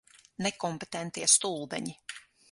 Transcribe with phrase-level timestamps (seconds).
[0.45, 1.95] Nekompetentie stulbeņi.